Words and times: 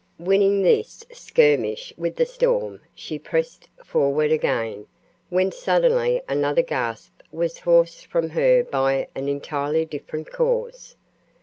Winning 0.17 0.63
this 0.63 1.05
skirmish 1.11 1.93
with 1.95 2.15
the 2.15 2.25
storm, 2.25 2.81
she 2.95 3.19
pressed 3.19 3.69
forward 3.85 4.31
again, 4.31 4.87
when 5.29 5.51
suddenly 5.51 6.19
another 6.27 6.63
gasp 6.63 7.21
was 7.31 7.59
forced 7.59 8.07
from 8.07 8.31
her 8.31 8.63
by 8.63 9.07
an 9.13 9.29
entirely 9.29 9.85
different 9.85 10.31
cause. 10.31 10.95